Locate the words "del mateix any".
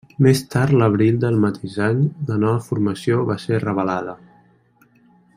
1.23-1.99